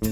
Välkommen 0.00 0.10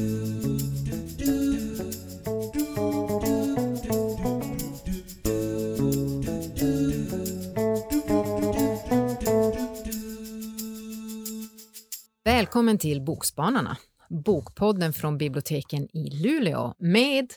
till 12.79 13.01
Bokspanarna, 13.01 13.77
bokpodden 14.09 14.93
från 14.93 15.19
biblioteken 15.19 15.89
i 15.97 16.11
Luleå 16.11 16.75
med 16.79 17.33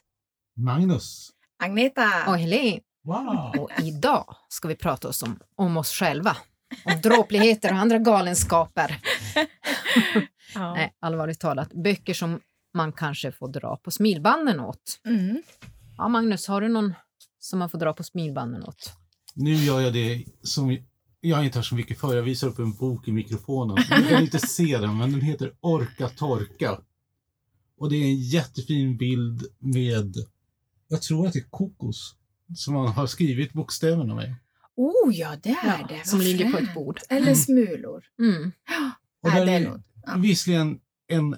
Magnus. 0.57 1.29
Agneta! 1.63 2.11
och 2.27 2.37
Helene. 2.37 2.79
Wow! 3.03 3.61
Och 3.61 3.69
idag 3.81 4.35
ska 4.49 4.67
vi 4.67 4.75
prata 4.75 5.07
oss 5.07 5.23
om, 5.23 5.39
om 5.55 5.77
oss 5.77 5.91
själva, 5.91 6.37
om 6.85 7.01
dråpligheter 7.01 7.71
och 7.71 7.77
andra 7.77 7.97
galenskaper. 7.97 8.99
Ja. 10.55 10.73
Nej, 10.73 10.93
allvarligt 10.99 11.39
talat, 11.39 11.73
böcker 11.73 12.13
som 12.13 12.39
man 12.73 12.91
kanske 12.91 13.31
får 13.31 13.47
dra 13.47 13.77
på 13.77 13.91
smilbanden 13.91 14.59
åt. 14.59 14.99
Mm. 15.05 15.41
Ja, 15.97 16.07
Magnus, 16.07 16.47
har 16.47 16.61
du 16.61 16.67
någon 16.67 16.93
som 17.39 17.59
man 17.59 17.69
får 17.69 17.77
dra 17.79 17.93
på 17.93 18.03
smilbanden 18.03 18.63
åt? 18.63 18.93
Nu 19.33 19.53
gör 19.53 19.81
jag 19.81 19.93
det 19.93 20.25
som 20.43 20.77
jag 21.21 21.45
inte 21.45 21.57
har 21.57 21.63
så 21.63 21.75
mycket 21.75 21.99
för. 21.99 22.15
Jag 22.15 22.23
visar 22.23 22.47
upp 22.47 22.59
en 22.59 22.71
bok 22.73 23.07
i 23.07 23.11
mikrofonen. 23.11 23.75
Ni 23.99 24.07
kan 24.09 24.21
inte 24.21 24.39
se 24.39 24.77
den, 24.77 24.97
men 24.97 25.11
den 25.11 25.21
heter 25.21 25.53
Orka 25.59 26.09
torka. 26.09 26.79
Och 27.79 27.89
det 27.89 27.95
är 27.95 28.03
en 28.03 28.15
jättefin 28.15 28.97
bild 28.97 29.43
med, 29.59 30.15
jag 30.87 31.01
tror 31.01 31.27
att 31.27 31.33
det 31.33 31.39
är 31.39 31.49
kokos, 31.49 32.15
som 32.55 32.73
man 32.73 32.87
har 32.87 33.07
skrivit 33.07 33.53
bokstäverna 33.53 34.15
med. 34.15 34.35
Oh 34.75 35.15
ja, 35.15 35.35
det 35.43 35.49
är 35.49 35.77
Ja, 35.79 35.87
det. 35.89 36.07
som 36.07 36.19
ligger 36.19 36.51
på 36.51 36.57
ett 36.57 36.73
bord. 36.73 36.99
Eller 37.09 37.33
smulor. 37.33 38.03
Mm. 38.19 38.51
Och 39.21 39.29
Nej, 39.29 39.45
där 39.45 39.81
Ja. 40.07 40.17
visserligen 40.17 40.79
en 41.07 41.37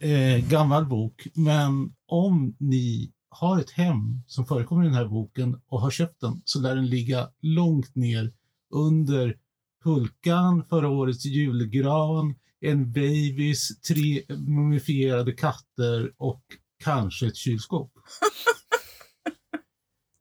eh, 0.00 0.48
gammal 0.48 0.86
bok, 0.86 1.26
men 1.34 1.94
om 2.06 2.56
ni 2.58 3.12
har 3.28 3.60
ett 3.60 3.70
hem 3.70 4.22
som 4.26 4.46
förekommer 4.46 4.82
i 4.82 4.86
den 4.86 4.94
här 4.94 5.08
boken 5.08 5.60
och 5.66 5.80
har 5.80 5.90
köpt 5.90 6.20
den 6.20 6.42
så 6.44 6.60
lär 6.60 6.74
den 6.74 6.86
ligga 6.86 7.30
långt 7.40 7.94
ner 7.94 8.32
under 8.70 9.38
pulkan, 9.84 10.64
förra 10.68 10.88
årets 10.88 11.24
julgran, 11.24 12.34
en 12.60 12.92
babys, 12.92 13.80
tre 13.80 14.22
mumifierade 14.28 15.32
katter 15.32 16.12
och 16.16 16.42
kanske 16.84 17.26
ett 17.26 17.36
kylskåp. 17.36 17.92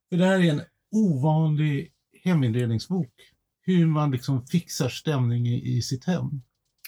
För 0.09 0.18
det 0.18 0.26
här 0.26 0.40
är 0.40 0.52
en 0.52 0.62
ovanlig 0.92 1.92
heminredningsbok. 2.24 3.14
Hur 3.62 3.86
man 3.86 4.12
liksom 4.12 4.46
fixar 4.48 4.90
stämning 4.90 5.48
i, 5.48 5.78
i 5.78 5.82
sitt 5.82 6.06
hem. 6.06 6.42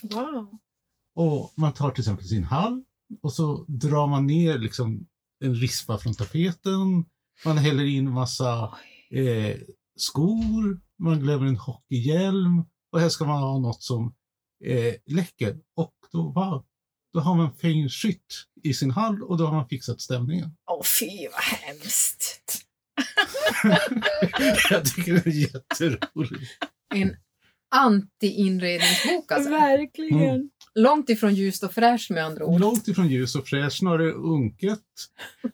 Wow. 0.03 0.59
Och 1.17 1.53
man 1.55 1.73
tar 1.73 1.91
till 1.91 2.01
exempel 2.01 2.27
sin 2.27 2.43
hall 2.43 2.83
och 3.21 3.33
så 3.33 3.65
drar 3.67 4.07
man 4.07 4.27
ner 4.27 4.57
liksom 4.57 5.07
en 5.43 5.55
rispa 5.55 5.97
från 5.97 6.13
tapeten. 6.13 7.05
Man 7.45 7.57
häller 7.57 7.85
in 7.85 8.11
massa 8.11 8.77
eh, 9.11 9.57
skor, 9.95 10.81
man 10.99 11.19
glömmer 11.19 11.45
en 11.45 11.57
hockeyhjälm 11.57 12.65
och 12.91 12.99
här 12.99 13.09
ska 13.09 13.25
man 13.25 13.41
ha 13.41 13.59
något 13.59 13.83
som 13.83 14.15
eh, 14.65 14.93
läcker. 15.05 15.59
Och 15.75 15.93
då, 16.11 16.31
wow, 16.31 16.65
då 17.13 17.19
har 17.19 17.35
man 17.35 17.53
feng 17.53 17.89
shui 17.89 18.19
i 18.63 18.73
sin 18.73 18.91
hall 18.91 19.23
och 19.23 19.37
då 19.37 19.45
har 19.45 19.53
man 19.53 19.67
fixat 19.67 20.01
stämningen. 20.01 20.55
Åh 20.71 20.83
fy 20.99 21.27
vad 21.31 21.41
hemskt. 21.41 22.65
Jag 24.69 24.85
tycker 24.85 25.13
det 25.13 25.25
är 25.25 25.53
jätteroligt. 25.53 26.63
En 26.95 27.15
anti-inredningsbok 27.75 29.31
alltså. 29.31 29.49
Verkligen. 29.49 30.49
Långt 30.77 31.09
ifrån 31.09 31.35
ljust 31.35 31.63
och 31.63 31.73
fräscht 31.73 32.09
med 32.09 32.25
andra 32.25 32.45
ord. 32.45 32.59
Långt 32.61 32.87
ifrån 32.87 33.07
ljus 33.07 33.35
och 33.35 33.47
fräscht, 33.47 33.77
snarare 33.77 34.11
unket. 34.11 34.79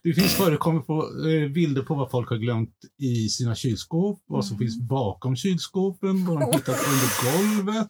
Det 0.03 0.13
finns 0.13 0.33
förekommer 0.33 0.79
på 0.81 1.27
eh, 1.29 1.49
bilder 1.51 1.81
på 1.81 1.95
vad 1.95 2.11
folk 2.11 2.29
har 2.29 2.37
glömt 2.37 2.75
i 3.01 3.29
sina 3.29 3.55
kylskåp, 3.55 4.23
vad 4.25 4.45
som 4.45 4.55
Mm. 4.55 4.59
finns 4.67 4.79
bakom 4.81 5.35
kylskåpen, 5.35 6.25
vad 6.25 6.39
de 6.39 6.45
hittat 6.51 6.79
under 6.87 7.37
golvet. 7.37 7.87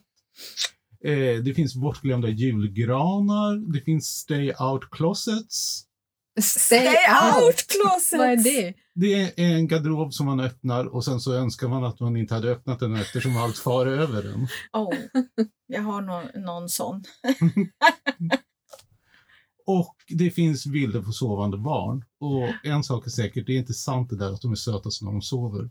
Eh, 1.04 1.42
det 1.44 1.54
finns 1.54 1.74
bortglömda 1.74 2.28
julgranar, 2.28 3.72
det 3.72 3.80
finns 3.80 4.06
stay 4.06 4.52
out 4.52 4.82
closets. 4.90 5.84
Stay, 6.40 6.80
Stay 6.80 6.96
out 7.42 7.66
closet! 7.68 8.18
Vad 8.18 8.28
är 8.28 8.36
det? 8.44 8.74
Det 8.94 9.40
är 9.40 9.54
en 9.54 9.68
garderob 9.68 10.14
som 10.14 10.26
man 10.26 10.40
öppnar 10.40 10.84
och 10.84 11.04
sen 11.04 11.20
så 11.20 11.34
önskar 11.34 11.68
man 11.68 11.84
att 11.84 12.00
man 12.00 12.16
inte 12.16 12.34
hade 12.34 12.50
öppnat 12.50 12.80
den 12.80 12.96
eftersom 12.96 13.36
allt 13.36 13.58
far 13.58 13.86
över 13.86 14.22
den. 14.22 14.48
Oh, 14.72 14.94
jag 15.66 15.82
har 15.82 16.00
någon, 16.00 16.44
någon 16.44 16.68
sån. 16.68 17.04
Och 19.66 19.96
det 20.08 20.30
finns 20.30 20.66
bilder 20.66 21.02
på 21.02 21.12
sovande 21.12 21.58
barn. 21.58 22.04
Och 22.20 22.66
en 22.66 22.84
sak 22.84 23.06
är 23.06 23.10
säkert, 23.10 23.46
det 23.46 23.52
är 23.52 23.58
inte 23.58 23.74
sant 23.74 24.10
det 24.10 24.16
där 24.16 24.32
att 24.32 24.40
de 24.40 24.52
är 24.52 24.56
sötast 24.56 25.02
när 25.02 25.10
de 25.10 25.22
sover. 25.22 25.70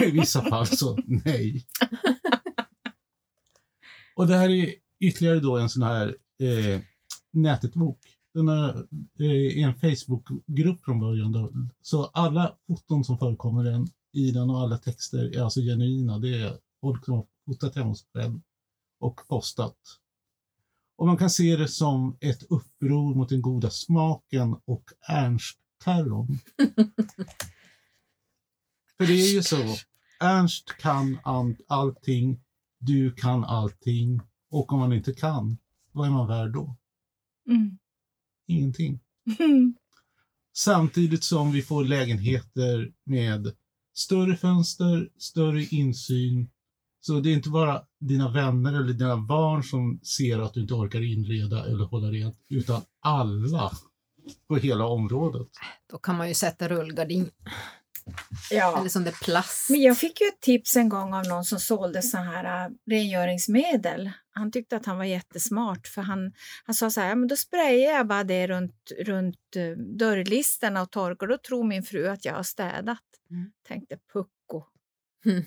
I 0.00 0.10
vissa 0.10 0.42
fall 0.42 0.66
så 0.66 0.98
nej. 1.06 1.66
Och 4.16 4.26
det 4.26 4.36
här 4.36 4.50
är 4.50 4.74
ytterligare 5.00 5.40
då 5.40 5.58
en 5.58 5.68
sån 5.68 5.82
här 5.82 6.16
eh, 6.40 6.80
nätetbok. 7.32 7.98
Den 8.34 8.48
är, 8.48 8.76
eh, 9.20 9.64
en 9.64 9.74
Facebookgrupp 9.74 10.84
från 10.84 11.00
början. 11.00 11.32
Då. 11.32 11.52
Så 11.82 12.04
alla 12.04 12.56
foton 12.66 13.04
som 13.04 13.18
förekommer 13.18 13.64
den, 13.64 13.86
i 14.12 14.30
den 14.30 14.50
och 14.50 14.60
alla 14.60 14.78
texter 14.78 15.36
är 15.36 15.42
alltså 15.42 15.60
genuina. 15.60 16.18
Det 16.18 16.40
är 16.40 16.58
folk 16.80 17.04
som 17.04 17.14
har 17.14 17.26
fotat 17.46 17.74
hemma 17.74 17.88
hos 17.88 18.06
själv 18.12 18.40
och 19.00 19.28
postat. 19.28 19.76
Och 20.96 21.06
man 21.06 21.16
kan 21.16 21.30
se 21.30 21.56
det 21.56 21.68
som 21.68 22.16
ett 22.20 22.42
uppror 22.42 23.14
mot 23.14 23.28
den 23.28 23.42
goda 23.42 23.70
smaken 23.70 24.56
och 24.64 24.90
Ernst-terrorn. 25.08 26.38
För 28.96 29.06
det 29.06 29.12
är 29.12 29.34
ju 29.34 29.42
så. 29.42 29.76
Ernst 30.20 30.76
kan 30.80 31.18
all- 31.24 31.56
allting, 31.68 32.40
du 32.78 33.12
kan 33.12 33.44
allting 33.44 34.20
och 34.50 34.72
om 34.72 34.78
man 34.78 34.92
inte 34.92 35.12
kan, 35.14 35.58
vad 35.92 36.06
är 36.06 36.10
man 36.12 36.28
värd 36.28 36.52
då? 36.52 36.76
Mm. 37.48 37.78
Ingenting. 38.46 39.00
Samtidigt 40.56 41.24
som 41.24 41.52
vi 41.52 41.62
får 41.62 41.84
lägenheter 41.84 42.92
med 43.06 43.52
större 43.94 44.36
fönster, 44.36 45.08
större 45.18 45.62
insyn. 45.64 46.50
Så 47.00 47.20
det 47.20 47.30
är 47.30 47.34
inte 47.34 47.50
bara 47.50 47.82
dina 48.00 48.30
vänner 48.30 48.72
eller 48.72 48.92
dina 48.92 49.16
barn 49.16 49.62
som 49.62 50.00
ser 50.02 50.38
att 50.38 50.54
du 50.54 50.60
inte 50.60 50.74
orkar 50.74 51.02
inreda 51.02 51.66
eller 51.66 51.84
hålla 51.84 52.08
rent, 52.08 52.36
utan 52.48 52.82
alla 53.00 53.72
på 54.48 54.56
hela 54.56 54.86
området. 54.86 55.48
Då 55.90 55.98
kan 55.98 56.16
man 56.16 56.28
ju 56.28 56.34
sätta 56.34 56.68
rullgardin, 56.68 57.30
Ja. 58.50 58.78
eller 58.78 58.88
som 58.88 59.04
det 59.04 59.10
är 59.10 59.24
plast. 59.24 59.70
Men 59.70 59.82
jag 59.82 59.98
fick 59.98 60.20
ju 60.20 60.26
ett 60.26 60.40
tips 60.40 60.76
en 60.76 60.88
gång 60.88 61.14
av 61.14 61.26
någon 61.26 61.44
som 61.44 61.60
sålde 61.60 62.02
så 62.02 62.16
här 62.16 62.64
äh, 62.64 62.70
rengöringsmedel. 62.90 64.10
Han 64.30 64.52
tyckte 64.52 64.76
att 64.76 64.86
han 64.86 64.96
var 64.96 65.04
jättesmart 65.04 65.86
för 65.86 66.02
han, 66.02 66.32
han 66.64 66.74
sa 66.74 66.90
så 66.90 67.00
här, 67.00 67.08
ja, 67.08 67.14
men 67.14 67.28
då 67.28 67.36
sprayar 67.36 67.92
jag 67.92 68.06
bara 68.06 68.24
det 68.24 68.46
runt, 68.46 68.92
runt 69.00 69.36
uh, 69.56 69.76
dörrlisterna 69.76 70.82
och 70.82 70.90
torkar. 70.90 71.26
Då 71.26 71.38
tror 71.38 71.64
min 71.64 71.82
fru 71.82 72.08
att 72.08 72.24
jag 72.24 72.34
har 72.34 72.42
städat. 72.42 72.98
Mm. 73.30 73.52
Tänkte 73.68 73.98
pucko. 74.12 74.64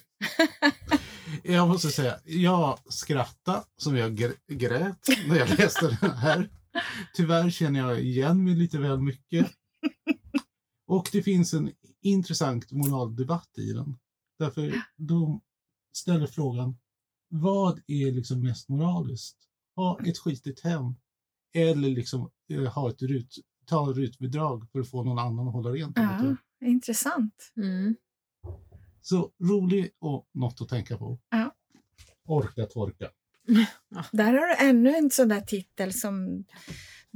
Jag 1.44 1.68
måste 1.68 1.88
säga, 1.90 2.20
jag 2.24 2.80
skrattade 2.90 3.64
som 3.78 3.98
jag 3.98 4.12
gr- 4.12 4.36
grät 4.48 5.08
när 5.28 5.36
jag 5.36 5.60
läste 5.60 5.98
den 6.02 6.18
här. 6.18 6.50
Tyvärr 7.14 7.50
känner 7.50 7.80
jag 7.80 8.00
igen 8.00 8.44
mig 8.44 8.56
lite 8.56 8.78
väl 8.78 9.00
mycket. 9.00 9.48
Och 10.88 11.10
det 11.12 11.22
finns 11.22 11.54
en 11.54 11.72
intressant 12.02 12.72
moraldebatt 12.72 13.58
i 13.58 13.74
den. 13.74 13.98
Därför 14.40 14.74
de 14.96 15.42
ställer 15.94 16.28
frågan, 16.28 16.78
vad 17.30 17.82
är 17.88 18.12
liksom 18.12 18.44
mest 18.44 18.70
moraliskt? 18.70 19.38
Ha 19.76 20.00
ett 20.06 20.18
skitigt 20.18 20.64
hem 20.64 20.96
eller 21.54 21.90
liksom 21.90 22.32
eh, 22.50 22.74
ha 22.74 22.90
ett 22.90 23.02
rut, 23.02 23.36
ta 23.66 23.94
rutbidrag 23.94 24.72
för 24.72 24.80
att 24.80 24.90
få 24.90 25.04
någon 25.04 25.20
annan 25.20 25.48
att 25.48 25.54
hålla 25.54 25.70
rent? 25.70 25.98
Ja, 25.98 26.36
intressant. 26.62 27.54
Mm. 27.58 27.96
Så 29.02 29.32
rolig 29.44 29.90
och 30.00 30.30
något 30.34 30.62
att 30.62 30.70
tänka 30.70 30.98
på. 30.98 31.20
Ja. 31.30 31.56
Orka 32.26 32.66
torka. 32.66 33.10
Där 34.12 34.34
har 34.34 34.48
du 34.48 34.70
ännu 34.70 34.96
en 34.96 35.10
sån 35.10 35.28
där 35.28 35.42
titel 35.42 35.94
som 35.94 36.46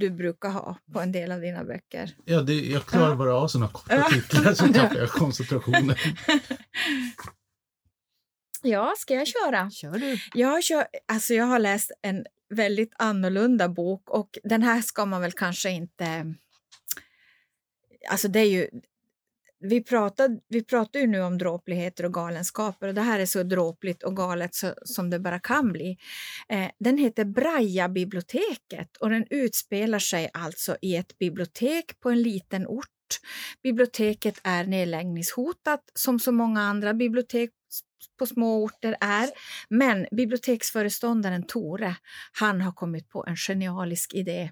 du 0.01 0.09
brukar 0.09 0.49
ha 0.49 0.77
på 0.93 0.99
en 0.99 1.11
del 1.11 1.31
av 1.31 1.41
dina 1.41 1.63
böcker. 1.63 2.15
Ja, 2.25 2.41
det, 2.41 2.53
jag 2.53 2.85
klarar 2.85 3.15
bara 3.15 3.35
av 3.35 3.47
sådana 3.47 3.71
korta 3.71 4.03
titlar 4.03 4.53
så 4.53 4.67
tappar 4.73 4.95
jag 4.95 5.09
koncentrationen. 5.09 5.95
Ja, 8.63 8.93
ska 8.97 9.13
jag 9.13 9.27
köra? 9.27 9.69
Kör 9.69 9.99
du. 9.99 10.17
Jag 10.33 10.47
har, 10.47 10.61
kör, 10.61 10.87
alltså 11.07 11.33
jag 11.33 11.45
har 11.45 11.59
läst 11.59 11.91
en 12.01 12.25
väldigt 12.49 12.93
annorlunda 12.97 13.69
bok 13.69 14.09
och 14.09 14.39
den 14.43 14.63
här 14.63 14.81
ska 14.81 15.05
man 15.05 15.21
väl 15.21 15.31
kanske 15.31 15.69
inte... 15.69 16.33
Alltså 18.09 18.27
det 18.27 18.39
är 18.39 18.45
ju 18.45 18.69
vi 19.61 19.83
pratar, 19.83 20.29
vi 20.47 20.63
pratar 20.63 20.99
ju 20.99 21.07
nu 21.07 21.21
om 21.21 21.37
dråpligheter 21.37 22.05
och 22.05 22.13
galenskaper 22.13 22.87
och 22.87 22.93
det 22.93 23.01
här 23.01 23.19
är 23.19 23.25
så 23.25 23.43
dråpligt 23.43 24.03
och 24.03 24.15
galet 24.15 24.55
så, 24.55 24.73
som 24.85 25.09
det 25.09 25.19
bara 25.19 25.39
kan 25.39 25.71
bli. 25.71 25.97
Eh, 26.49 26.67
den 26.79 26.97
heter 26.97 27.25
Braja-biblioteket 27.25 28.97
och 28.99 29.09
den 29.09 29.25
utspelar 29.29 29.99
sig 29.99 30.29
alltså 30.33 30.77
i 30.81 30.95
ett 30.95 31.17
bibliotek 31.17 31.99
på 31.99 32.09
en 32.09 32.21
liten 32.21 32.67
ort. 32.67 32.87
Biblioteket 33.63 34.41
är 34.43 34.63
nedläggningshotat 34.63 35.81
som 35.93 36.19
så 36.19 36.31
många 36.31 36.61
andra 36.61 36.93
bibliotek 36.93 37.49
på 38.19 38.25
små 38.25 38.63
orter 38.63 38.95
är. 39.01 39.29
Men 39.69 40.07
biblioteksföreståndaren 40.11 41.43
Tore, 41.43 41.95
han 42.31 42.61
har 42.61 42.71
kommit 42.71 43.09
på 43.09 43.25
en 43.27 43.35
genialisk 43.35 44.13
idé. 44.13 44.51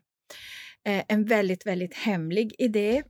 Eh, 0.86 1.04
en 1.08 1.26
väldigt, 1.26 1.66
väldigt 1.66 1.94
hemlig 1.94 2.56
idé 2.58 3.04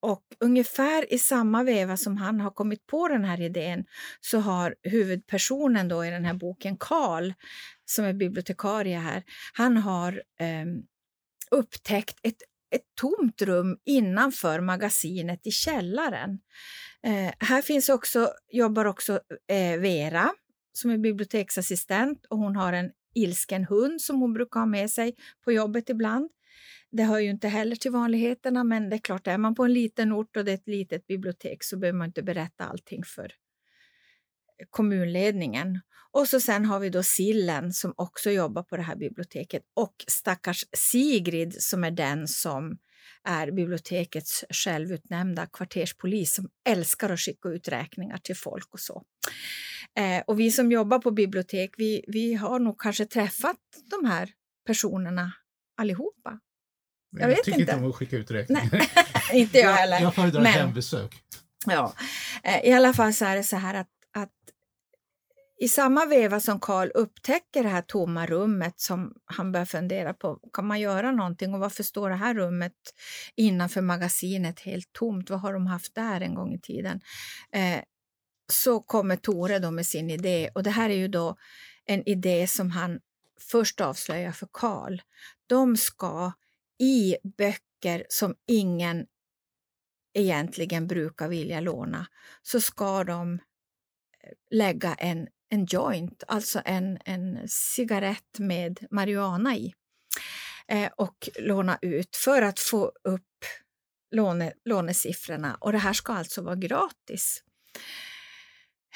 och 0.00 0.22
ungefär 0.40 1.12
i 1.12 1.18
samma 1.18 1.62
veva 1.62 1.96
som 1.96 2.16
han 2.16 2.40
har 2.40 2.50
kommit 2.50 2.86
på 2.86 3.08
den 3.08 3.24
här 3.24 3.40
idén 3.40 3.84
så 4.20 4.38
har 4.38 4.74
huvudpersonen 4.82 5.88
då 5.88 6.04
i 6.04 6.10
den 6.10 6.24
här 6.24 6.34
boken, 6.34 6.76
Karl, 6.76 7.32
som 7.84 8.04
är 8.04 8.12
bibliotekarie 8.12 8.98
här, 8.98 9.22
han 9.52 9.76
har 9.76 10.12
eh, 10.40 10.66
upptäckt 11.50 12.18
ett, 12.22 12.42
ett 12.70 12.84
tomt 13.00 13.42
rum 13.42 13.78
innanför 13.84 14.60
magasinet 14.60 15.46
i 15.46 15.50
källaren. 15.50 16.38
Eh, 17.02 17.34
här 17.38 17.62
finns 17.62 17.88
också, 17.88 18.32
jobbar 18.52 18.84
också 18.84 19.20
eh, 19.48 19.80
Vera 19.80 20.30
som 20.72 20.90
är 20.90 20.98
biblioteksassistent 20.98 22.26
och 22.26 22.38
hon 22.38 22.56
har 22.56 22.72
en 22.72 22.90
ilsken 23.14 23.64
hund 23.64 24.00
som 24.00 24.20
hon 24.20 24.32
brukar 24.32 24.60
ha 24.60 24.66
med 24.66 24.90
sig 24.90 25.14
på 25.44 25.52
jobbet 25.52 25.88
ibland. 25.88 26.30
Det 26.92 27.02
hör 27.02 27.18
ju 27.18 27.30
inte 27.30 27.48
heller 27.48 27.76
till 27.76 27.90
vanligheterna, 27.90 28.64
men 28.64 28.90
det 28.90 28.96
är 28.96 29.00
klart, 29.00 29.26
är 29.26 29.38
man 29.38 29.54
på 29.54 29.64
en 29.64 29.72
liten 29.72 30.12
ort 30.12 30.36
och 30.36 30.44
det 30.44 30.50
är 30.50 30.54
ett 30.54 30.68
litet 30.68 31.06
bibliotek 31.06 31.64
så 31.64 31.78
behöver 31.78 31.98
man 31.98 32.06
inte 32.06 32.22
berätta 32.22 32.64
allting 32.64 33.04
för 33.04 33.32
kommunledningen. 34.70 35.80
Och 36.12 36.28
så 36.28 36.40
sen 36.40 36.64
har 36.64 36.80
vi 36.80 36.90
då 36.90 37.02
Sillen 37.02 37.72
som 37.72 37.94
också 37.96 38.30
jobbar 38.30 38.62
på 38.62 38.76
det 38.76 38.82
här 38.82 38.96
biblioteket 38.96 39.62
och 39.74 39.94
stackars 40.06 40.64
Sigrid 40.72 41.62
som 41.62 41.84
är 41.84 41.90
den 41.90 42.28
som 42.28 42.78
är 43.24 43.50
bibliotekets 43.50 44.44
självutnämnda 44.50 45.46
kvarterspolis 45.46 46.34
som 46.34 46.48
älskar 46.68 47.10
att 47.10 47.20
skicka 47.20 47.48
ut 47.48 47.68
räkningar 47.68 48.18
till 48.18 48.36
folk 48.36 48.74
och 48.74 48.80
så. 48.80 49.02
Eh, 49.98 50.22
och 50.26 50.40
vi 50.40 50.50
som 50.50 50.72
jobbar 50.72 50.98
på 50.98 51.10
bibliotek, 51.10 51.70
vi, 51.76 52.04
vi 52.06 52.34
har 52.34 52.58
nog 52.58 52.80
kanske 52.80 53.06
träffat 53.06 53.56
de 53.90 54.08
här 54.08 54.30
personerna 54.66 55.32
allihopa. 55.76 56.40
Jag, 57.10 57.30
jag 57.30 57.44
tycker 57.44 57.60
inte 57.60 57.76
om 57.76 57.90
att 57.90 57.96
skicka 57.96 58.16
ut 58.16 58.30
räkningar. 58.30 58.90
inte 59.32 59.58
jag 59.58 59.72
heller. 59.72 59.96
Jag, 59.96 60.02
jag 60.02 60.14
föredrar 60.14 60.42
Men, 60.42 60.52
hembesök. 60.52 61.22
Ja, 61.66 61.94
eh, 62.42 62.70
i 62.70 62.72
alla 62.72 62.92
fall 62.92 63.14
så 63.14 63.24
är 63.24 63.36
det 63.36 63.44
så 63.44 63.56
här 63.56 63.74
att, 63.74 63.88
att 64.14 64.30
i 65.60 65.68
samma 65.68 66.06
veva 66.06 66.40
som 66.40 66.60
Karl 66.60 66.90
upptäcker 66.94 67.62
det 67.62 67.68
här 67.68 67.82
tomma 67.82 68.26
rummet 68.26 68.80
som 68.80 69.14
han 69.24 69.52
börjar 69.52 69.66
fundera 69.66 70.14
på, 70.14 70.38
kan 70.52 70.66
man 70.66 70.80
göra 70.80 71.12
någonting 71.12 71.54
och 71.54 71.60
varför 71.60 71.82
står 71.82 72.10
det 72.10 72.16
här 72.16 72.34
rummet 72.34 72.72
innanför 73.36 73.80
magasinet 73.80 74.60
helt 74.60 74.92
tomt? 74.92 75.30
Vad 75.30 75.40
har 75.40 75.52
de 75.52 75.66
haft 75.66 75.94
där 75.94 76.20
en 76.20 76.34
gång 76.34 76.54
i 76.54 76.60
tiden? 76.60 77.00
Eh, 77.52 77.80
så 78.52 78.80
kommer 78.80 79.16
Tore 79.16 79.58
då 79.58 79.70
med 79.70 79.86
sin 79.86 80.10
idé 80.10 80.50
och 80.54 80.62
det 80.62 80.70
här 80.70 80.90
är 80.90 80.94
ju 80.94 81.08
då 81.08 81.36
en 81.86 82.08
idé 82.08 82.46
som 82.46 82.70
han 82.70 83.00
först 83.50 83.80
avslöjar 83.80 84.32
för 84.32 84.48
Karl. 84.52 85.00
De 85.46 85.76
ska 85.76 86.32
i 86.80 87.16
böcker 87.38 88.06
som 88.08 88.34
ingen 88.46 89.06
egentligen 90.14 90.86
brukar 90.86 91.28
vilja 91.28 91.60
låna 91.60 92.06
så 92.42 92.60
ska 92.60 93.04
de 93.04 93.34
eh, 93.34 93.38
lägga 94.50 94.94
en, 94.94 95.28
en 95.48 95.66
joint, 95.66 96.24
alltså 96.26 96.62
en, 96.64 96.98
en 97.04 97.48
cigarett 97.48 98.38
med 98.38 98.86
marijuana 98.90 99.56
i 99.56 99.74
eh, 100.68 100.90
och 100.96 101.28
låna 101.38 101.78
ut 101.82 102.16
för 102.16 102.42
att 102.42 102.60
få 102.60 102.92
upp 103.04 103.44
låne, 104.10 104.52
lånesiffrorna. 104.64 105.56
Och 105.60 105.72
det 105.72 105.78
här 105.78 105.92
ska 105.92 106.12
alltså 106.12 106.42
vara 106.42 106.56
gratis. 106.56 107.42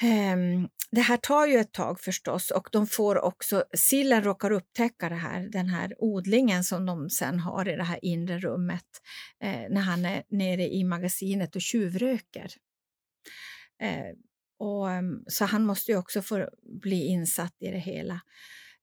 Ehm, 0.01 0.67
det 0.91 1.01
här 1.01 1.17
tar 1.17 1.45
ju 1.47 1.57
ett 1.57 1.73
tag 1.73 1.99
förstås 1.99 2.51
och 2.51 2.69
de 2.71 2.87
får 2.87 3.17
också, 3.17 3.63
sillen 3.73 4.23
råkar 4.23 4.51
upptäcka 4.51 5.09
det 5.09 5.15
här, 5.15 5.49
den 5.51 5.67
här 5.67 5.95
odlingen 5.97 6.63
som 6.63 6.85
de 6.85 7.09
sen 7.09 7.39
har 7.39 7.69
i 7.69 7.75
det 7.75 7.83
här 7.83 7.99
inre 8.01 8.39
rummet 8.39 8.85
eh, 9.43 9.65
när 9.69 9.81
han 9.81 10.05
är 10.05 10.23
nere 10.29 10.67
i 10.67 10.83
magasinet 10.83 11.55
och 11.55 11.61
tjuvröker. 11.61 12.51
Eh, 13.81 14.15
och, 14.59 14.91
ehm, 14.91 15.23
så 15.27 15.45
han 15.45 15.65
måste 15.65 15.91
ju 15.91 15.97
också 15.97 16.21
få 16.21 16.49
bli 16.81 17.05
insatt 17.05 17.53
i 17.59 17.71
det 17.71 17.79
hela. 17.79 18.21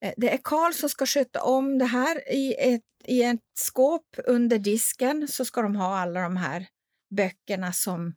Eh, 0.04 0.12
det 0.16 0.32
är 0.32 0.38
Karl 0.44 0.72
som 0.72 0.88
ska 0.88 1.06
sköta 1.06 1.42
om 1.42 1.78
det 1.78 1.84
här. 1.84 2.32
I 2.32 2.54
ett, 2.58 2.82
I 3.04 3.22
ett 3.22 3.40
skåp 3.54 4.06
under 4.26 4.58
disken 4.58 5.28
så 5.28 5.44
ska 5.44 5.62
de 5.62 5.76
ha 5.76 5.98
alla 5.98 6.20
de 6.20 6.36
här 6.36 6.66
böckerna 7.16 7.72
som 7.72 8.14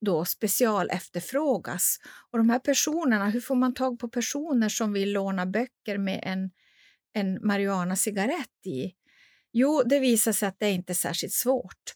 då 0.00 0.24
special 0.24 0.90
efterfrågas. 0.90 1.98
Och 2.30 2.38
de 2.38 2.50
här 2.50 2.58
personerna, 2.58 3.28
hur 3.28 3.40
får 3.40 3.54
man 3.54 3.74
tag 3.74 3.98
på 3.98 4.08
personer 4.08 4.68
som 4.68 4.92
vill 4.92 5.12
låna 5.12 5.46
böcker 5.46 5.98
med 5.98 6.20
en, 6.22 6.50
en 7.12 7.46
marijuana-cigarett 7.46 8.66
i? 8.66 8.92
Jo, 9.52 9.82
det 9.86 9.98
visar 9.98 10.32
sig 10.32 10.48
att 10.48 10.58
det 10.58 10.66
är 10.66 10.72
inte 10.72 10.92
är 10.92 10.94
särskilt 10.94 11.32
svårt. 11.32 11.94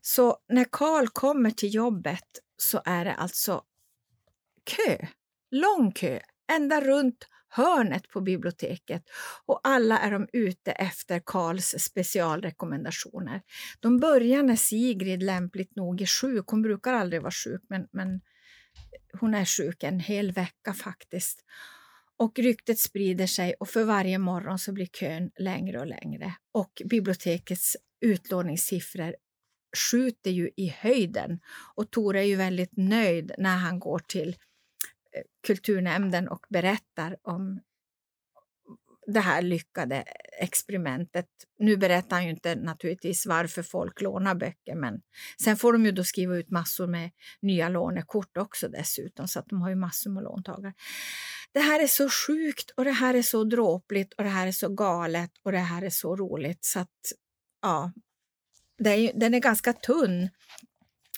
Så 0.00 0.38
när 0.48 0.66
Karl 0.70 1.08
kommer 1.08 1.50
till 1.50 1.74
jobbet 1.74 2.24
så 2.56 2.82
är 2.84 3.04
det 3.04 3.14
alltså 3.14 3.62
kö, 4.64 5.06
lång 5.50 5.92
kö, 5.92 6.20
ända 6.52 6.80
runt 6.80 7.28
hörnet 7.48 8.08
på 8.08 8.20
biblioteket 8.20 9.02
och 9.46 9.60
alla 9.64 9.98
är 9.98 10.10
de 10.10 10.28
ute 10.32 10.72
efter 10.72 11.22
Karls 11.26 11.74
specialrekommendationer. 11.78 13.42
De 13.80 14.00
börjar 14.00 14.42
när 14.42 14.56
Sigrid 14.56 15.22
lämpligt 15.22 15.76
nog 15.76 16.00
är 16.00 16.06
sjuk. 16.06 16.44
Hon 16.46 16.62
brukar 16.62 16.92
aldrig 16.92 17.22
vara 17.22 17.32
sjuk, 17.32 17.62
men, 17.68 17.86
men 17.92 18.20
hon 19.20 19.34
är 19.34 19.44
sjuk 19.44 19.82
en 19.82 20.00
hel 20.00 20.32
vecka 20.32 20.74
faktiskt. 20.74 21.44
Och 22.16 22.38
ryktet 22.38 22.78
sprider 22.78 23.26
sig 23.26 23.54
och 23.60 23.68
för 23.68 23.84
varje 23.84 24.18
morgon 24.18 24.58
så 24.58 24.72
blir 24.72 24.86
kön 24.86 25.30
längre 25.38 25.80
och 25.80 25.86
längre. 25.86 26.34
Och 26.52 26.82
bibliotekets 26.84 27.76
utlåningssiffror 28.00 29.14
skjuter 29.76 30.30
ju 30.30 30.50
i 30.56 30.68
höjden. 30.68 31.40
Och 31.74 31.90
Tore 31.90 32.20
är 32.20 32.24
ju 32.24 32.36
väldigt 32.36 32.76
nöjd 32.76 33.32
när 33.38 33.56
han 33.56 33.78
går 33.78 33.98
till 33.98 34.36
Eh, 35.16 35.22
kulturnämnden 35.46 36.28
och 36.28 36.46
berättar 36.48 37.16
om 37.22 37.60
det 39.06 39.20
här 39.20 39.42
lyckade 39.42 40.04
experimentet. 40.40 41.26
Nu 41.58 41.76
berättar 41.76 42.16
han 42.16 42.24
ju 42.24 42.30
inte 42.30 42.54
naturligtvis 42.54 43.26
varför 43.26 43.62
folk 43.62 44.00
lånar 44.00 44.34
böcker 44.34 44.74
men 44.74 45.00
sen 45.42 45.56
får 45.56 45.72
de 45.72 45.84
ju 45.84 45.92
då 45.92 46.04
skriva 46.04 46.36
ut 46.36 46.50
massor 46.50 46.86
med 46.86 47.10
nya 47.42 47.68
lånekort 47.68 48.36
också 48.36 48.68
dessutom 48.68 49.28
så 49.28 49.38
att 49.38 49.48
de 49.48 49.62
har 49.62 49.68
ju 49.68 49.74
massor 49.74 50.10
med 50.10 50.22
låntagare. 50.22 50.74
Det 51.52 51.60
här 51.60 51.82
är 51.82 51.86
så 51.86 52.08
sjukt 52.08 52.70
och 52.70 52.84
det 52.84 52.90
här 52.90 53.14
är 53.14 53.22
så 53.22 53.44
dråpligt 53.44 54.12
och 54.12 54.24
det 54.24 54.30
här 54.30 54.46
är 54.46 54.52
så 54.52 54.68
galet 54.68 55.30
och 55.42 55.52
det 55.52 55.58
här 55.58 55.82
är 55.82 55.90
så 55.90 56.16
roligt 56.16 56.64
så 56.64 56.80
att 56.80 57.12
ja, 57.62 57.92
är, 58.84 59.12
den 59.20 59.34
är 59.34 59.40
ganska 59.40 59.72
tunn 59.72 60.28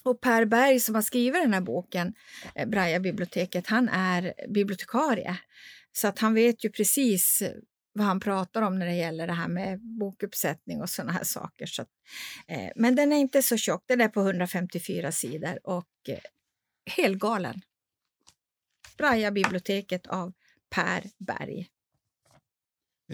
och 0.02 0.20
Per 0.20 0.44
Berg 0.44 0.80
som 0.80 0.94
har 0.94 1.02
skrivit 1.02 1.42
den 1.42 1.54
här 1.54 1.60
boken, 1.60 2.14
eh, 2.54 2.68
Braja-biblioteket, 2.68 3.66
han 3.66 3.88
är 3.88 4.34
bibliotekarie. 4.48 5.36
Så 5.92 6.08
att 6.08 6.18
han 6.18 6.34
vet 6.34 6.64
ju 6.64 6.70
precis 6.70 7.42
vad 7.92 8.06
han 8.06 8.20
pratar 8.20 8.62
om 8.62 8.78
när 8.78 8.86
det 8.86 8.94
gäller 8.94 9.26
det 9.26 9.32
här 9.32 9.48
med 9.48 9.80
bokuppsättning 9.80 10.80
och 10.80 10.90
sådana 10.90 11.12
här 11.12 11.24
saker. 11.24 11.66
Så 11.66 11.82
att, 11.82 11.88
eh, 12.48 12.70
men 12.76 12.96
den 12.96 13.12
är 13.12 13.16
inte 13.16 13.42
så 13.42 13.56
tjock, 13.56 13.84
den 13.86 14.00
är 14.00 14.08
på 14.08 14.20
154 14.20 15.12
sidor 15.12 15.58
och 15.62 16.08
eh, 16.08 16.18
helgalen. 16.96 17.60
Braja-biblioteket 18.98 20.06
av 20.06 20.32
Per 20.70 21.04
Berg. 21.18 21.66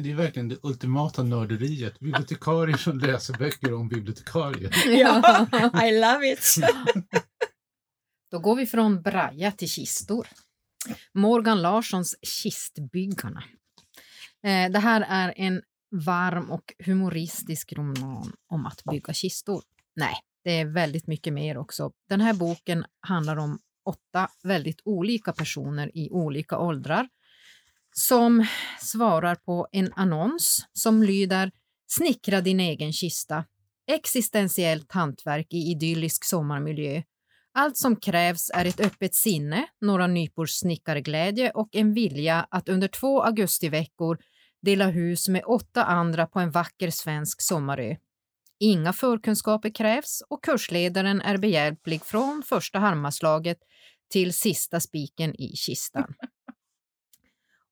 Det 0.02 0.10
är 0.10 0.14
verkligen 0.14 0.48
det 0.48 0.56
ultimata 0.62 1.22
nörderiet. 1.22 2.00
Bibliotekarier 2.00 2.76
som 2.76 2.98
läser 2.98 3.34
böcker 3.34 3.74
om 3.74 3.88
bibliotekarier. 3.88 4.70
ja, 4.86 5.46
I 5.86 6.00
love 6.00 6.32
it! 6.32 6.54
Då 8.30 8.38
går 8.38 8.56
vi 8.56 8.66
från 8.66 9.02
braja 9.02 9.52
till 9.52 9.68
kistor. 9.68 10.26
Morgan 11.14 11.62
Larssons 11.62 12.16
Kistbyggarna. 12.22 13.44
Eh, 14.46 14.72
det 14.72 14.78
här 14.78 15.06
är 15.08 15.34
en 15.36 15.62
varm 16.06 16.50
och 16.50 16.74
humoristisk 16.84 17.72
roman 17.72 18.32
om 18.52 18.66
att 18.66 18.84
bygga 18.84 19.12
kistor. 19.12 19.62
Nej, 19.96 20.14
det 20.44 20.50
är 20.50 20.64
väldigt 20.64 21.06
mycket 21.06 21.32
mer 21.32 21.58
också. 21.58 21.92
Den 22.08 22.20
här 22.20 22.34
boken 22.34 22.84
handlar 23.00 23.36
om 23.36 23.58
åtta 23.88 24.28
väldigt 24.42 24.80
olika 24.84 25.32
personer 25.32 25.90
i 25.96 26.10
olika 26.10 26.58
åldrar 26.58 27.08
som 27.98 28.46
svarar 28.80 29.34
på 29.34 29.68
en 29.72 29.92
annons 29.96 30.66
som 30.72 31.02
lyder 31.02 31.50
Snickra 31.88 32.40
din 32.40 32.60
egen 32.60 32.92
kista. 32.92 33.44
Existentiellt 33.92 34.92
hantverk 34.92 35.46
i 35.50 35.56
idyllisk 35.56 36.24
sommarmiljö. 36.24 37.02
Allt 37.54 37.76
som 37.76 37.96
krävs 37.96 38.50
är 38.54 38.64
ett 38.64 38.80
öppet 38.80 39.14
sinne, 39.14 39.66
några 39.80 40.06
nypor 40.06 40.46
snickarglädje 40.46 41.50
och 41.50 41.68
en 41.72 41.94
vilja 41.94 42.46
att 42.50 42.68
under 42.68 42.88
två 42.88 43.22
augustiveckor 43.22 44.18
dela 44.62 44.86
hus 44.86 45.28
med 45.28 45.42
åtta 45.46 45.84
andra 45.84 46.26
på 46.26 46.40
en 46.40 46.50
vacker 46.50 46.90
svensk 46.90 47.42
sommarö. 47.42 47.96
Inga 48.60 48.92
förkunskaper 48.92 49.70
krävs 49.70 50.22
och 50.28 50.44
kursledaren 50.44 51.20
är 51.20 51.36
behjälplig 51.36 52.04
från 52.04 52.42
första 52.46 52.78
harmaslaget 52.78 53.58
till 54.10 54.32
sista 54.34 54.80
spiken 54.80 55.34
i 55.34 55.56
kistan. 55.56 56.14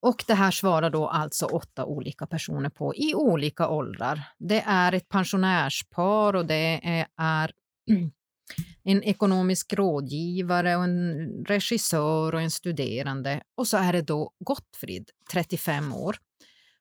Och 0.05 0.23
det 0.27 0.33
här 0.33 0.51
svarar 0.51 0.89
då 0.89 1.07
alltså 1.07 1.45
åtta 1.45 1.85
olika 1.85 2.27
personer 2.27 2.69
på 2.69 2.95
i 2.95 3.15
olika 3.15 3.69
åldrar. 3.69 4.21
Det 4.37 4.63
är 4.65 4.91
ett 4.93 5.09
pensionärspar 5.09 6.35
och 6.35 6.45
det 6.45 7.05
är 7.15 7.51
en 8.83 9.03
ekonomisk 9.03 9.73
rådgivare 9.73 10.75
och 10.75 10.83
en 10.83 11.27
regissör 11.45 12.35
och 12.35 12.41
en 12.41 12.51
studerande. 12.51 13.41
Och 13.55 13.67
så 13.67 13.77
är 13.77 13.93
det 13.93 14.01
då 14.01 14.31
Gottfrid, 14.39 15.09
35 15.31 15.93
år. 15.93 16.17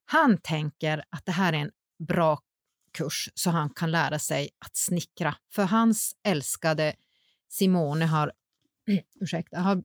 Han 0.04 0.38
tänker 0.38 1.04
att 1.10 1.26
det 1.26 1.32
här 1.32 1.52
är 1.52 1.58
en 1.58 1.70
bra 2.08 2.38
kurs 2.98 3.28
så 3.34 3.50
han 3.50 3.70
kan 3.70 3.90
lära 3.90 4.18
sig 4.18 4.48
att 4.58 4.76
snickra. 4.76 5.34
För 5.54 5.62
hans 5.62 6.16
älskade 6.24 6.94
Simone 7.48 8.04
har, 8.04 8.32
ursäkta, 9.20 9.60
har 9.60 9.82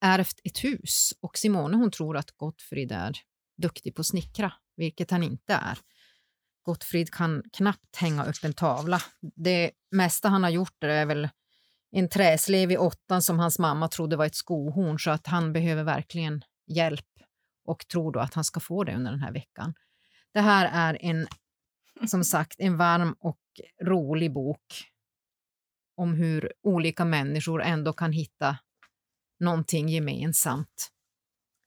ärvt 0.00 0.40
ett 0.44 0.64
hus 0.64 1.14
och 1.20 1.38
Simone 1.38 1.76
hon 1.76 1.90
tror 1.90 2.16
att 2.16 2.30
Gottfrid 2.30 2.92
är 2.92 3.16
duktig 3.62 3.94
på 3.94 4.00
att 4.00 4.06
snickra, 4.06 4.52
vilket 4.76 5.10
han 5.10 5.22
inte 5.22 5.54
är. 5.54 5.78
Gottfrid 6.62 7.10
kan 7.10 7.42
knappt 7.52 7.96
hänga 7.96 8.24
upp 8.24 8.44
en 8.44 8.52
tavla. 8.52 9.02
Det 9.36 9.70
mesta 9.90 10.28
han 10.28 10.42
har 10.42 10.50
gjort 10.50 10.84
är 10.84 11.06
väl 11.06 11.28
en 11.90 12.08
träslev 12.08 12.72
i 12.72 12.76
åttan 12.76 13.22
som 13.22 13.38
hans 13.38 13.58
mamma 13.58 13.88
trodde 13.88 14.16
var 14.16 14.26
ett 14.26 14.34
skohorn 14.34 14.98
så 14.98 15.10
att 15.10 15.26
han 15.26 15.52
behöver 15.52 15.84
verkligen 15.84 16.44
hjälp 16.66 17.06
och 17.64 17.88
tror 17.88 18.12
då 18.12 18.20
att 18.20 18.34
han 18.34 18.44
ska 18.44 18.60
få 18.60 18.84
det 18.84 18.94
under 18.94 19.10
den 19.10 19.20
här 19.20 19.32
veckan. 19.32 19.74
Det 20.32 20.40
här 20.40 20.70
är 20.72 20.98
en, 21.00 21.26
som 22.08 22.24
sagt, 22.34 22.60
en 22.60 22.76
varm 22.76 23.16
och 23.18 23.40
rolig 23.82 24.32
bok 24.32 24.84
om 25.96 26.14
hur 26.14 26.52
olika 26.62 27.04
människor 27.04 27.62
ändå 27.62 27.92
kan 27.92 28.12
hitta 28.12 28.58
någonting 29.40 29.88
gemensamt. 29.88 30.92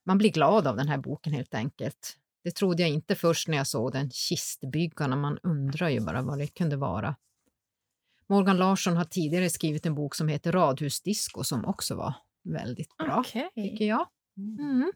Man 0.05 0.17
blir 0.17 0.31
glad 0.31 0.67
av 0.67 0.77
den 0.77 0.88
här 0.88 0.97
boken 0.97 1.33
helt 1.33 1.53
enkelt. 1.53 2.17
Det 2.43 2.51
trodde 2.51 2.81
jag 2.81 2.89
inte 2.89 3.15
först 3.15 3.47
när 3.47 3.57
jag 3.57 3.67
såg 3.67 3.91
den, 3.91 4.11
Kistbyggarna. 4.11 5.15
Man 5.15 5.39
undrar 5.43 5.89
ju 5.89 5.99
bara 5.99 6.21
vad 6.21 6.38
det 6.38 6.47
kunde 6.47 6.77
vara. 6.77 7.15
Morgan 8.27 8.57
Larsson 8.57 8.97
har 8.97 9.05
tidigare 9.05 9.49
skrivit 9.49 9.85
en 9.85 9.95
bok 9.95 10.15
som 10.15 10.27
heter 10.27 10.51
Radhusdisco 10.51 11.43
som 11.43 11.65
också 11.65 11.95
var 11.95 12.13
väldigt 12.43 12.97
bra, 12.97 13.19
Okej. 13.19 13.49
tycker 13.55 13.85
jag. 13.85 14.07
Mm. 14.38 14.91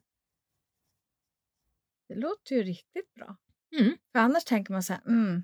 Det 2.07 2.15
låter 2.15 2.55
ju 2.55 2.63
riktigt 2.63 3.13
bra. 3.13 3.35
Mm. 3.79 3.97
För 4.11 4.19
annars 4.19 4.43
tänker 4.43 4.73
man 4.73 4.83
så 4.83 4.93
här, 4.93 5.01
mm, 5.07 5.43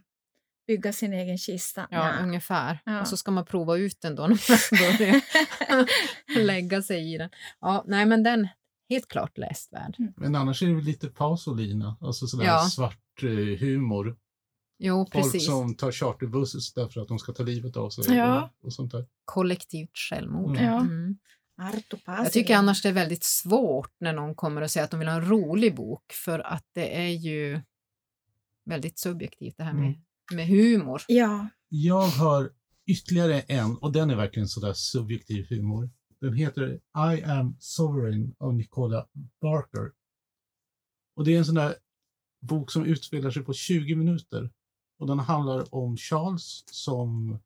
bygga 0.69 0.93
sin 0.93 1.13
egen 1.13 1.37
kista. 1.37 1.87
Ja, 1.91 1.97
Nja. 2.11 2.23
ungefär. 2.23 2.79
Ja. 2.85 3.01
Och 3.01 3.07
så 3.07 3.17
ska 3.17 3.31
man 3.31 3.45
prova 3.45 3.77
ut 3.77 4.01
den 4.01 4.15
då 4.15 4.21
när 4.27 4.29
man 4.29 4.97
börjar 4.97 5.21
lägga 6.45 6.81
sig 6.81 7.13
i 7.13 7.17
den. 7.17 7.29
Ja, 7.61 7.83
nej, 7.87 8.05
men 8.05 8.23
den 8.23 8.47
helt 8.89 9.07
klart 9.07 9.37
läsvärd. 9.37 9.95
Men 10.17 10.35
annars 10.35 10.63
är 10.63 10.67
det 10.67 10.81
lite 10.81 11.07
Pasolina, 11.07 11.97
alltså 12.01 12.27
sådär 12.27 12.45
Ja. 12.45 12.59
svart 12.63 13.23
eh, 13.23 13.59
humor. 13.59 14.17
Jo, 14.79 14.97
Folk 15.11 15.23
precis. 15.25 15.45
som 15.45 15.75
tar 15.75 15.91
charterbuss 15.91 16.73
därför 16.73 17.01
att 17.01 17.07
de 17.07 17.19
ska 17.19 17.33
ta 17.33 17.43
livet 17.43 17.77
av 17.77 17.89
sig 17.89 18.15
Ja. 18.17 18.51
och, 18.61 18.65
och 18.65 18.73
sånt 18.73 18.91
där. 18.91 19.05
Kollektivt 19.25 19.97
självmord. 19.97 20.57
Mm. 20.57 20.65
Ja. 20.65 20.79
Mm. 20.79 21.17
Jag 22.05 22.31
tycker 22.31 22.55
annars 22.55 22.81
det 22.81 22.89
är 22.89 22.93
väldigt 22.93 23.23
svårt 23.23 23.91
när 23.99 24.13
någon 24.13 24.35
kommer 24.35 24.61
och 24.61 24.71
säger 24.71 24.85
att 24.85 24.91
de 24.91 24.99
vill 24.99 25.09
ha 25.09 25.15
en 25.15 25.29
rolig 25.29 25.75
bok 25.75 26.11
för 26.13 26.39
att 26.39 26.65
det 26.73 27.01
är 27.05 27.09
ju 27.09 27.61
väldigt 28.65 28.99
subjektivt 28.99 29.57
det 29.57 29.63
här 29.63 29.73
med, 29.73 29.85
Mm. 29.87 29.99
Med 30.31 30.47
humor. 30.47 31.01
Ja, 31.07 31.49
Jag 31.69 32.07
har 32.07 32.51
ytterligare 32.87 33.41
en 33.41 33.77
och 33.77 33.91
den 33.91 34.09
är 34.09 34.15
verkligen 34.15 34.47
sådär 34.47 34.73
subjektiv 34.73 35.45
humor. 35.49 35.89
Den 36.21 36.33
heter 36.33 36.79
I 37.15 37.23
am 37.23 37.55
sovereign 37.59 38.35
av 38.37 38.53
Nicola 38.53 39.07
Barker. 39.41 39.91
Och 41.15 41.25
det 41.25 41.33
är 41.33 41.37
en 41.37 41.45
sån 41.45 41.55
där 41.55 41.75
bok 42.41 42.71
som 42.71 42.85
utspelar 42.85 43.31
sig 43.31 43.43
på 43.43 43.53
20 43.53 43.95
minuter. 43.95 44.51
Och 44.99 45.07
den 45.07 45.19
handlar 45.19 45.75
om 45.75 45.97
Charles 45.97 46.63
som 46.71 47.39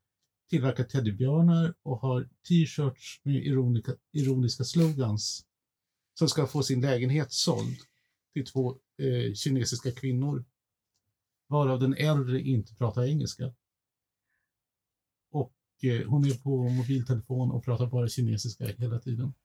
tillverkar 0.50 0.84
teddybjörnar 0.84 1.74
och 1.84 2.00
har 2.00 2.30
t-shirts 2.48 3.22
med 3.24 3.36
ironika, 3.36 3.92
ironiska 4.12 4.64
slogans 4.64 5.46
som 6.20 6.30
ska 6.30 6.48
få 6.48 6.64
sin 6.64 6.82
lägenhet 6.82 7.32
såld 7.32 7.78
till 8.34 8.46
två 8.46 8.78
eh, 9.02 9.34
kinesiska 9.34 9.92
kvinnor. 9.92 10.46
Varav 11.48 11.80
den 11.80 11.94
äldre 11.94 12.42
inte 12.42 12.76
pratar 12.76 13.04
engelska. 13.04 13.54
Och 15.32 15.54
eh, 15.84 16.08
hon 16.08 16.26
är 16.26 16.44
på 16.44 16.70
mobiltelefon 16.70 17.52
och 17.52 17.66
pratar 17.66 17.88
bara 17.88 18.08
kinesiska 18.08 18.66
hela 18.66 19.00
tiden. 19.00 19.34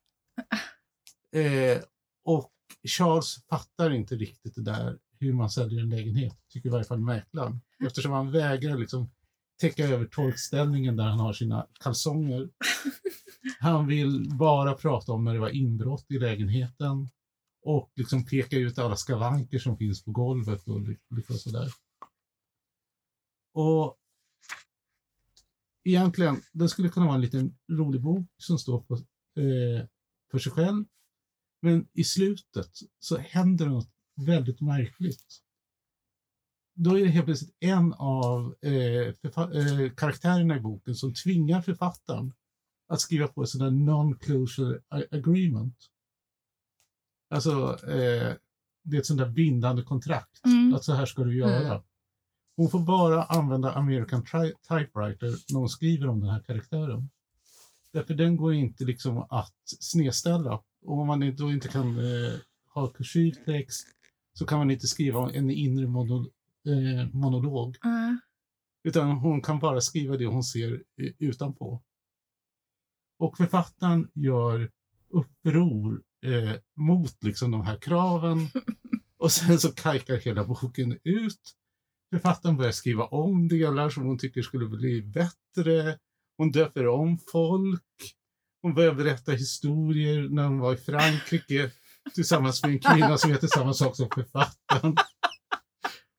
Eh, 1.32 1.82
och 2.24 2.52
Charles 2.88 3.44
fattar 3.50 3.90
inte 3.90 4.16
riktigt 4.16 4.54
det 4.54 4.62
där 4.62 4.98
hur 5.20 5.32
man 5.32 5.50
säljer 5.50 5.82
en 5.82 5.88
lägenhet, 5.88 6.36
tycker 6.48 6.68
i 6.68 6.72
varje 6.72 6.84
fall 6.84 7.00
mäklaren. 7.00 7.60
Eftersom 7.86 8.12
han 8.12 8.30
vägrar 8.32 8.78
liksom 8.78 9.10
täcka 9.60 9.84
över 9.88 10.04
torkställningen 10.04 10.96
där 10.96 11.04
han 11.04 11.18
har 11.20 11.32
sina 11.32 11.66
kalsonger. 11.80 12.50
Han 13.60 13.86
vill 13.86 14.36
bara 14.38 14.74
prata 14.74 15.12
om 15.12 15.24
när 15.24 15.34
det 15.34 15.40
var 15.40 15.48
inbrott 15.48 16.06
i 16.08 16.18
lägenheten 16.18 17.08
och 17.62 17.92
liksom 17.96 18.26
peka 18.26 18.56
ut 18.56 18.78
alla 18.78 18.96
skavanker 18.96 19.58
som 19.58 19.76
finns 19.76 20.04
på 20.04 20.10
golvet 20.10 20.68
och 20.68 20.80
li- 20.80 20.98
lite 21.16 21.34
sådär. 21.34 21.68
Och 23.58 23.98
egentligen, 25.84 26.42
det 26.52 26.68
skulle 26.68 26.88
kunna 26.88 27.06
vara 27.06 27.14
en 27.14 27.20
liten 27.20 27.58
rolig 27.70 28.02
bok 28.02 28.26
som 28.36 28.58
står 28.58 28.80
på, 28.80 28.94
eh, 29.40 29.86
för 30.30 30.38
sig 30.38 30.52
själv. 30.52 30.84
Men 31.62 31.88
i 31.92 32.04
slutet 32.04 32.70
så 32.98 33.16
händer 33.18 33.66
något 33.66 33.90
väldigt 34.16 34.60
märkligt. 34.60 35.42
Då 36.74 36.98
är 36.98 37.04
det 37.04 37.10
helt 37.10 37.26
plötsligt 37.26 37.56
en 37.60 37.92
av 37.92 38.56
eh, 38.62 38.72
eh, 38.72 39.92
karaktärerna 39.96 40.56
i 40.56 40.60
boken 40.60 40.94
som 40.94 41.14
tvingar 41.14 41.62
författaren 41.62 42.32
att 42.88 43.00
skriva 43.00 43.28
på 43.28 43.40
där 43.40 43.70
non-closure 43.70 44.80
agreement. 45.10 45.76
Alltså, 47.30 47.78
eh, 47.88 48.34
det 48.82 48.96
är 48.96 49.00
ett 49.00 49.06
sånt 49.06 49.20
där 49.20 49.30
bindande 49.30 49.82
kontrakt. 49.82 50.44
Mm. 50.44 50.74
Att 50.74 50.84
så 50.84 50.92
här 50.92 51.06
ska 51.06 51.24
du 51.24 51.36
göra. 51.36 51.74
Mm. 51.74 51.82
Hon 52.58 52.70
får 52.70 52.80
bara 52.80 53.22
använda 53.22 53.72
American 53.72 54.22
typewriter 54.68 55.52
när 55.52 55.58
hon 55.58 55.68
skriver 55.68 56.08
om 56.08 56.20
den 56.20 56.30
här 56.30 56.40
karaktären. 56.40 57.10
Därför 57.92 58.14
den 58.14 58.36
går 58.36 58.54
inte 58.54 58.84
liksom 58.84 59.26
att 59.30 59.54
snedställa. 59.80 60.52
Och 60.82 60.98
om 60.98 61.06
man 61.06 61.36
då 61.36 61.52
inte 61.52 61.68
kan 61.68 61.98
eh, 61.98 62.32
ha 62.74 62.88
kursiv 62.88 63.32
text 63.44 63.86
så 64.32 64.46
kan 64.46 64.58
man 64.58 64.70
inte 64.70 64.86
skriva 64.86 65.30
en 65.32 65.50
inre 65.50 65.86
mono, 65.86 66.26
eh, 66.66 67.08
monolog. 67.12 67.76
Ja. 67.82 68.18
Utan 68.84 69.10
hon 69.10 69.42
kan 69.42 69.58
bara 69.58 69.80
skriva 69.80 70.16
det 70.16 70.26
hon 70.26 70.44
ser 70.44 70.72
eh, 70.72 71.12
utanpå. 71.18 71.82
Och 73.18 73.36
författaren 73.36 74.10
gör 74.14 74.70
uppror 75.08 76.02
eh, 76.22 76.56
mot 76.74 77.24
liksom 77.24 77.50
de 77.50 77.62
här 77.62 77.76
kraven. 77.76 78.38
Och 79.16 79.32
sen 79.32 79.58
så 79.58 79.72
kajkar 79.72 80.16
hela 80.16 80.44
boken 80.44 80.98
ut. 81.04 81.57
Författaren 82.10 82.56
börjar 82.56 82.72
skriva 82.72 83.04
om 83.04 83.48
delar 83.48 83.90
som 83.90 84.04
hon 84.06 84.18
tycker 84.18 84.42
skulle 84.42 84.66
bli 84.66 85.02
bättre. 85.02 85.98
Hon 86.38 86.50
döper 86.50 86.86
om 86.88 87.18
folk. 87.32 87.82
Hon 88.62 88.74
börjar 88.74 88.94
berätta 88.94 89.32
historier 89.32 90.28
när 90.30 90.44
hon 90.46 90.58
var 90.58 90.74
i 90.74 90.76
Frankrike 90.76 91.70
tillsammans 92.14 92.62
med 92.62 92.72
en 92.72 92.78
kvinna 92.78 93.18
som 93.18 93.30
heter 93.30 93.46
samma 93.46 93.74
sak 93.74 93.96
som 93.96 94.08
författaren. 94.14 94.94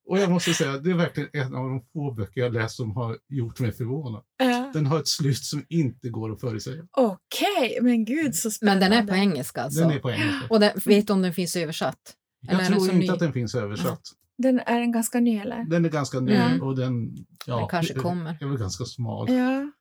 Och 0.10 0.20
jag 0.20 0.32
måste 0.32 0.54
säga, 0.54 0.78
det 0.78 0.90
är 0.92 0.96
verkligen 0.96 1.30
en 1.34 1.56
av 1.56 1.70
de 1.70 1.82
få 1.94 2.12
böcker 2.14 2.42
jag 2.42 2.54
läst 2.54 2.76
som 2.76 2.96
har 2.96 3.18
gjort 3.28 3.60
mig 3.60 3.72
förvånad. 3.72 4.24
Ja. 4.38 4.72
Den 4.74 4.86
har 4.86 5.00
ett 5.00 5.08
slut 5.08 5.38
som 5.44 5.66
inte 5.70 6.10
går 6.10 6.32
att 6.32 6.42
förutsäga. 6.42 6.84
Okej, 6.98 7.80
men 7.82 8.06
gud 8.06 8.36
så 8.36 8.48
Men 8.48 8.52
spännande. 8.52 8.86
den 8.86 8.94
är 8.94 9.08
på 9.08 9.14
engelska 9.16 9.62
alltså? 9.64 9.82
Den 9.82 9.92
är 9.92 10.00
på 10.00 10.12
engelska. 10.12 10.48
Och 10.50 10.60
den, 10.60 10.72
vet 10.86 11.08
du 11.08 11.14
om 11.14 11.22
den 11.22 11.34
finns 11.34 11.56
översatt? 11.56 12.16
eller 12.50 12.60
Jag 12.60 12.68
tror 12.68 12.84
inte 12.84 12.96
ny? 12.96 13.10
att 13.10 13.20
den 13.20 13.34
finns 13.34 13.56
översatt. 13.56 14.02
Den 14.42 14.60
är 14.60 14.80
den 14.80 14.92
ganska 14.92 15.20
ny 15.20 15.38
eller? 15.38 15.64
Den 15.64 15.86
är 15.86 15.90
ganska 15.90 16.20
ny 16.20 16.34
Ja. 16.34 16.62
och 16.62 16.76
den, 16.76 17.16
ja, 17.46 17.60
Den 17.60 17.68
kanske 17.68 17.94
kommer. 17.94 18.38
är 18.42 18.46
väl 18.48 18.58
ganska 18.58 18.86
smal. 18.86 19.32
Ja. 19.34 19.72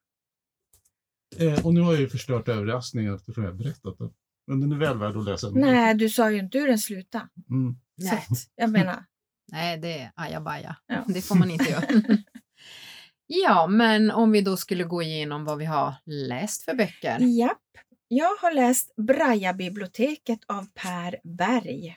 Eh, 1.37 1.67
och 1.67 1.75
nu 1.75 1.81
har 1.81 1.93
jag 1.93 2.01
ju 2.01 2.09
förstört 2.09 2.49
överraskningen 2.49 3.15
eftersom 3.15 3.45
jag 3.45 3.51
har 3.51 3.59
berättat 3.59 3.99
den. 3.99 4.11
Men 4.47 4.61
den 4.61 4.73
är 4.73 4.77
väl 4.77 4.99
värd 4.99 5.17
att 5.17 5.25
läsa. 5.25 5.51
Nej, 5.51 5.95
du 5.95 6.09
sa 6.09 6.31
ju 6.31 6.39
inte 6.39 6.59
hur 6.59 6.69
den 6.69 6.79
slutade. 6.79 7.29
Mm. 7.51 7.77
Nej. 7.97 8.25
Jag 8.55 8.71
menar, 8.71 9.05
Nej, 9.53 9.79
det 9.79 9.99
är 9.99 10.13
ajabaja. 10.15 10.77
Ja. 10.87 11.05
Det 11.15 11.23
får 11.23 11.35
man 11.35 11.51
inte 11.51 11.71
göra. 11.71 11.85
Ja, 13.31 13.67
men 13.67 14.11
om 14.11 14.33
vi 14.33 14.41
då 14.41 14.57
skulle 14.57 14.85
gå 14.85 15.03
igenom 15.03 15.45
vad 15.45 15.59
vi 15.59 15.65
har 15.65 15.95
läst 16.07 16.63
för 16.65 16.75
böcker. 16.75 17.19
Japp. 17.21 17.59
Jag 18.09 18.37
har 18.41 18.55
läst 18.55 18.97
Braja-biblioteket 18.97 20.39
av 20.47 20.67
Per 20.75 21.17
Berg. 21.37 21.95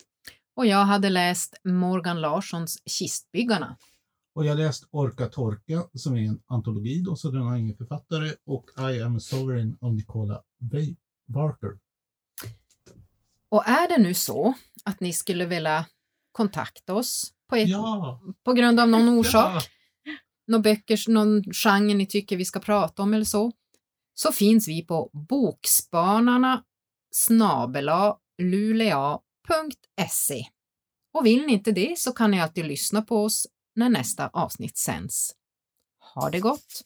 Och 0.55 0.65
jag 0.65 0.86
hade 0.86 1.10
läst 1.10 1.53
Morgan 1.63 2.22
Larssons 2.22 2.77
Kistbyggarna. 2.86 3.77
Och 4.36 4.46
jag 4.46 4.58
läst 4.58 4.88
Orka 4.91 5.27
Torka 5.27 5.84
som 5.93 6.17
är 6.17 6.22
en 6.22 6.41
antologi 6.48 7.01
då, 7.01 7.15
så 7.15 7.31
den 7.31 7.41
har 7.41 7.55
ingen 7.58 7.77
författare. 7.77 8.31
Och 8.46 8.65
I 8.93 9.01
am 9.01 9.15
a 9.15 9.20
sovereign 9.20 9.77
av 9.81 9.93
Nicola 9.93 10.41
Bay 10.60 10.96
Barker. 11.27 11.79
Och 13.50 13.67
är 13.67 13.88
det 13.89 13.98
nu 14.03 14.13
så 14.13 14.53
att 14.86 15.00
ni 15.00 15.13
skulle 15.13 15.46
vilja 15.46 15.86
kontakta 16.31 16.93
oss 16.93 17.34
på, 17.50 17.55
ett, 17.55 17.70
Ja! 17.70 18.22
på 18.46 18.53
grund 18.53 18.79
av 18.79 18.89
någon 18.89 19.10
orsak, 19.10 19.51
Ja. 19.55 19.62
någon 20.48 20.62
böcker, 20.62 21.10
någon 21.12 21.43
genre 21.53 21.93
ni 21.93 22.05
tycker 22.05 22.38
vi 22.38 22.46
ska 22.46 22.60
prata 22.60 23.03
om 23.03 23.13
eller 23.13 23.25
så, 23.25 23.51
så 24.13 24.31
finns 24.31 24.67
vi 24.67 24.86
på 24.86 25.10
bokspanarna 25.13 26.63
snabela 27.12 28.17
lulea.se. 29.50 30.45
Och 31.13 31.25
vill 31.25 31.45
ni 31.45 31.53
inte 31.53 31.71
det 31.71 32.00
så 32.00 32.12
kan 32.12 32.31
ni 32.31 32.41
alltid 32.41 32.65
lyssna 32.65 33.01
på 33.01 33.24
oss 33.24 33.48
när 33.75 33.89
nästa 33.89 34.27
avsnitt 34.27 34.77
sänds. 34.77 35.36
Ha 36.13 36.29
det 36.29 36.39
gott! 36.39 36.83